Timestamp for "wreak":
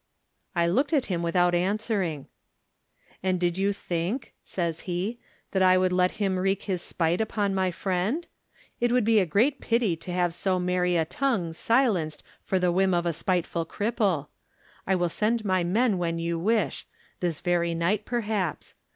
6.39-6.63